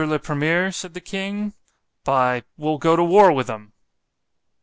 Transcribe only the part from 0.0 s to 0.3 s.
le